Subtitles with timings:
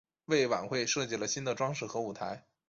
[0.25, 2.47] 为晚会设计了新的装饰和舞台。